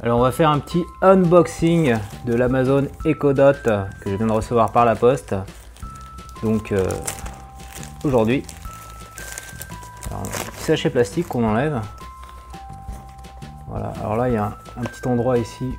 Alors 0.00 0.20
on 0.20 0.22
va 0.22 0.30
faire 0.30 0.50
un 0.50 0.60
petit 0.60 0.84
unboxing 1.02 1.96
de 2.24 2.34
l'Amazon 2.34 2.86
Echo 3.04 3.32
Dot 3.32 3.64
que 3.64 4.10
je 4.10 4.14
viens 4.14 4.28
de 4.28 4.32
recevoir 4.32 4.70
par 4.70 4.84
la 4.84 4.94
poste. 4.94 5.34
Donc 6.44 6.70
euh, 6.70 6.86
aujourd'hui, 8.04 8.44
un 10.12 10.22
petit 10.22 10.62
sachet 10.62 10.90
plastique 10.90 11.26
qu'on 11.26 11.42
enlève. 11.42 11.80
Voilà, 13.66 13.92
alors 13.98 14.14
là 14.14 14.28
il 14.28 14.34
y 14.34 14.36
a 14.36 14.56
un, 14.76 14.82
petit 14.82 15.04
endroit 15.08 15.36
ici 15.36 15.74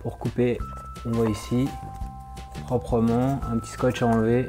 pour 0.00 0.18
couper, 0.18 0.58
on 1.04 1.12
voit 1.12 1.30
ici, 1.30 1.68
proprement, 2.66 3.40
un 3.48 3.58
petit 3.58 3.70
scotch 3.70 4.02
à 4.02 4.06
enlever. 4.06 4.48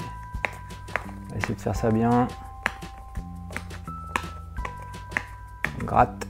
On 1.27 1.33
va 1.33 1.37
essayer 1.37 1.53
de 1.53 1.61
faire 1.61 1.75
ça 1.75 1.91
bien. 1.91 2.27
On 5.79 5.85
gratte. 5.85 6.27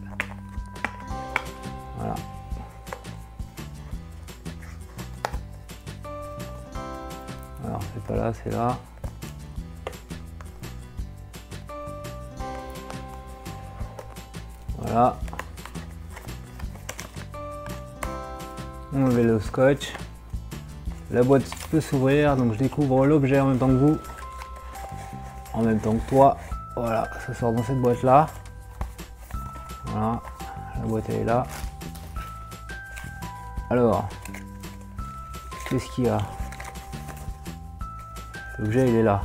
Pas 8.07 8.15
là, 8.15 8.31
c'est 8.33 8.51
là. 8.51 8.77
Voilà. 14.77 15.17
On 18.93 18.99
met 18.99 19.23
le 19.23 19.39
scotch. 19.39 19.93
La 21.11 21.23
boîte 21.23 21.43
peut 21.69 21.81
s'ouvrir, 21.81 22.35
donc 22.35 22.53
je 22.53 22.57
découvre 22.57 23.05
l'objet 23.05 23.39
en 23.39 23.47
même 23.47 23.57
temps 23.57 23.67
que 23.67 23.73
vous. 23.73 23.97
En 25.53 25.63
même 25.63 25.79
temps 25.79 25.95
que 25.95 26.09
toi. 26.09 26.37
Voilà, 26.75 27.07
ça 27.25 27.33
sort 27.33 27.51
dans 27.51 27.63
cette 27.63 27.81
boîte 27.81 28.03
là. 28.03 28.27
Voilà, 29.87 30.21
la 30.79 30.85
boîte 30.85 31.05
elle 31.09 31.15
est 31.15 31.23
là. 31.25 31.43
Alors, 33.69 34.07
qu'est-ce 35.67 35.87
qu'il 35.91 36.05
y 36.05 36.09
a? 36.09 36.19
L'objet 38.59 38.89
il 38.89 38.95
est 38.95 39.03
là. 39.03 39.21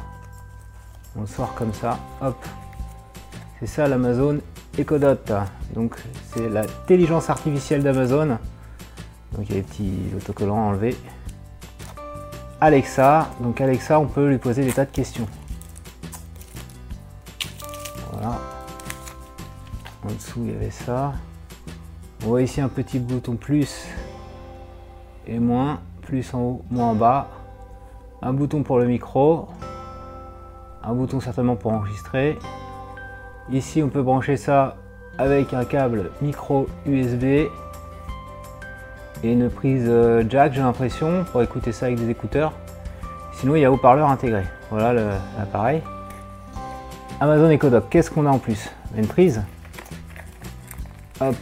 On 1.17 1.23
le 1.23 1.27
sort 1.27 1.55
comme 1.55 1.73
ça, 1.73 1.99
hop. 2.21 2.37
C'est 3.61 3.67
ça 3.67 3.89
l'Amazon 3.89 4.41
Echo 4.79 4.99
Dot. 4.99 5.33
Donc 5.75 5.97
c'est 6.33 6.49
l'intelligence 6.49 7.31
artificielle 7.31 7.83
d'Amazon. 7.83 8.39
Donc 9.33 9.47
il 9.49 9.51
y 9.51 9.53
a 9.53 9.57
les 9.57 9.63
petits 9.63 9.99
autocollants 10.17 10.57
à 10.57 10.69
enlever. 10.69 10.97
Alexa, 12.61 13.29
donc 13.41 13.61
Alexa 13.61 13.99
on 13.99 14.07
peut 14.07 14.29
lui 14.29 14.39
poser 14.39 14.65
des 14.65 14.73
tas 14.73 14.85
de 14.85 14.91
questions. 14.91 15.27
Voilà. 18.13 18.39
En 20.05 20.13
dessous 20.13 20.43
il 20.45 20.53
y 20.53 20.57
avait 20.57 20.71
ça. 20.71 21.13
On 22.25 22.29
voit 22.29 22.43
ici 22.43 22.61
un 22.61 22.69
petit 22.69 22.99
bouton 22.99 23.37
plus 23.37 23.87
et 25.27 25.39
moins, 25.39 25.81
plus 26.03 26.35
en 26.35 26.41
haut, 26.41 26.65
moins 26.71 26.89
en 26.89 26.95
bas 26.95 27.29
un 28.23 28.33
bouton 28.33 28.63
pour 28.63 28.79
le 28.79 28.87
micro, 28.87 29.49
un 30.83 30.95
bouton 30.95 31.21
certainement 31.21 31.57
pour 31.57 31.73
enregistrer. 31.73 32.39
Ici, 33.51 33.83
on 33.83 33.89
peut 33.89 34.03
brancher 34.03 34.37
ça 34.37 34.77
avec 35.19 35.53
un 35.53 35.65
câble 35.65 36.11
micro 36.23 36.69
USB 36.87 37.25
et 37.25 37.51
une 39.25 39.51
prise 39.51 39.87
euh, 39.89 40.25
jack, 40.29 40.53
j'ai 40.55 40.61
l'impression, 40.61 41.25
pour 41.31 41.43
écouter 41.43 41.73
ça 41.73 41.87
avec 41.87 41.99
des 41.99 42.11
écouteurs. 42.11 42.53
Sinon, 43.35 43.57
il 43.57 43.63
y 43.63 43.65
a 43.65 43.73
haut-parleur 43.73 44.09
intégré. 44.09 44.45
Voilà 44.71 44.93
l'appareil. 45.39 45.83
Amazon 47.21 47.51
Echo 47.51 47.69
qu'est-ce 47.89 48.11
qu'on 48.11 48.27
a 48.27 48.31
en 48.31 48.39
plus? 48.39 48.71
Une 48.97 49.07
prise? 49.07 49.43
Hop. 51.21 51.37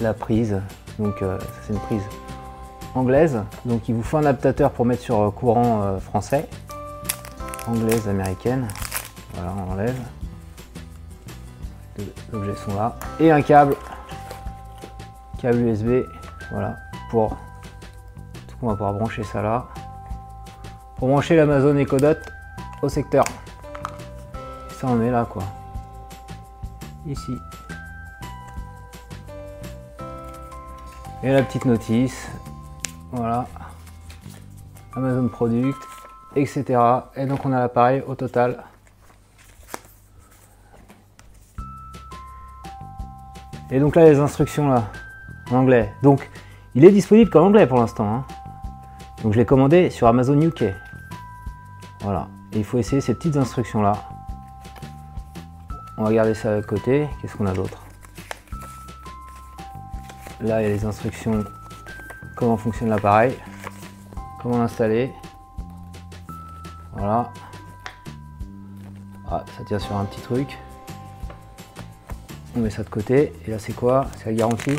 La 0.00 0.14
prise, 0.14 0.60
donc 0.98 1.22
euh, 1.22 1.38
c'est 1.62 1.72
une 1.72 1.80
prise 1.80 2.02
anglaise. 2.94 3.42
Donc 3.64 3.88
il 3.88 3.94
vous 3.94 4.02
faut 4.02 4.18
un 4.18 4.20
adaptateur 4.20 4.70
pour 4.70 4.84
mettre 4.84 5.02
sur 5.02 5.20
euh, 5.20 5.30
courant 5.30 5.82
euh, 5.82 5.98
français. 5.98 6.48
Anglaise, 7.66 8.08
américaine. 8.08 8.68
Voilà, 9.34 9.52
on 9.56 9.72
enlève. 9.72 9.98
Les 11.98 12.06
objets 12.32 12.56
sont 12.56 12.74
là. 12.74 12.96
Et 13.20 13.30
un 13.30 13.42
câble. 13.42 13.76
Câble 15.40 15.58
USB. 15.58 16.04
Voilà. 16.50 16.76
Pour. 17.10 17.36
On 18.64 18.68
va 18.68 18.74
pouvoir 18.74 18.94
brancher 18.94 19.24
ça 19.24 19.42
là. 19.42 19.66
Pour 20.96 21.08
brancher 21.08 21.34
l'Amazon 21.34 21.76
Echo 21.76 21.96
Dot 21.96 22.18
au 22.80 22.88
secteur. 22.88 23.24
Ça 24.78 24.86
on 24.88 25.00
est 25.00 25.10
là 25.10 25.26
quoi. 25.28 25.42
Ici. 27.06 27.32
Et 31.24 31.30
la 31.30 31.42
petite 31.44 31.66
notice, 31.66 32.28
voilà, 33.12 33.46
Amazon 34.96 35.28
Product, 35.28 35.78
etc. 36.34 36.80
Et 37.16 37.26
donc 37.26 37.44
on 37.44 37.52
a 37.52 37.60
l'appareil 37.60 38.02
au 38.08 38.16
total. 38.16 38.64
Et 43.70 43.78
donc 43.78 43.94
là 43.94 44.04
les 44.04 44.18
instructions 44.18 44.68
là, 44.68 44.90
en 45.52 45.58
anglais. 45.58 45.92
Donc 46.02 46.28
il 46.74 46.84
est 46.84 46.90
disponible 46.90 47.30
qu'en 47.30 47.46
anglais 47.46 47.68
pour 47.68 47.78
l'instant. 47.78 48.12
Hein. 48.12 48.24
Donc 49.22 49.32
je 49.32 49.38
l'ai 49.38 49.46
commandé 49.46 49.90
sur 49.90 50.08
Amazon 50.08 50.40
UK. 50.40 50.64
Voilà. 52.00 52.26
Et 52.52 52.58
il 52.58 52.64
faut 52.64 52.78
essayer 52.78 53.00
ces 53.00 53.14
petites 53.14 53.36
instructions 53.36 53.80
là. 53.80 53.92
On 55.96 56.02
va 56.02 56.12
garder 56.12 56.34
ça 56.34 56.56
de 56.56 56.66
côté. 56.66 57.08
Qu'est-ce 57.20 57.36
qu'on 57.36 57.46
a 57.46 57.52
d'autre? 57.52 57.78
Là, 60.42 60.60
il 60.60 60.68
y 60.68 60.72
a 60.72 60.74
les 60.74 60.84
instructions, 60.84 61.44
comment 62.36 62.56
fonctionne 62.56 62.88
l'appareil, 62.88 63.38
comment 64.42 64.58
l'installer. 64.58 65.12
Voilà. 66.94 67.30
Ah, 69.30 69.44
ça 69.56 69.64
tient 69.64 69.78
sur 69.78 69.96
un 69.96 70.04
petit 70.04 70.20
truc. 70.20 70.58
On 72.56 72.60
met 72.60 72.70
ça 72.70 72.82
de 72.82 72.88
côté. 72.88 73.32
Et 73.46 73.52
là, 73.52 73.60
c'est 73.60 73.72
quoi? 73.72 74.06
C'est 74.18 74.26
la 74.26 74.32
garantie. 74.32 74.76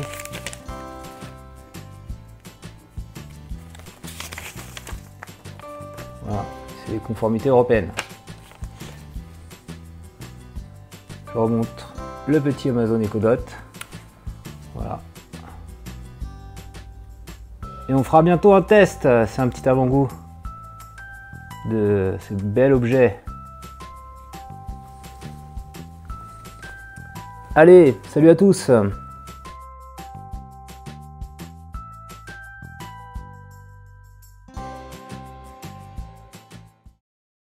Voilà, 6.26 6.44
c'est 6.84 6.92
les 6.92 6.98
conformités 6.98 7.48
européennes. 7.48 7.90
Je 11.32 11.38
remonte 11.38 11.86
le 12.26 12.38
petit 12.38 12.68
Amazon 12.68 13.00
Echo 13.00 13.18
Dot. 13.18 13.50
Voilà. 14.74 15.00
Et 17.88 17.94
on 17.94 18.02
fera 18.02 18.22
bientôt 18.22 18.54
un 18.54 18.62
test, 18.62 19.02
c'est 19.02 19.40
un 19.42 19.48
petit 19.48 19.68
avant-goût 19.68 20.08
de 21.70 22.16
ce 22.28 22.34
bel 22.34 22.72
objet. 22.72 23.22
Allez, 27.54 27.96
salut 28.08 28.30
à 28.30 28.34
tous 28.34 28.70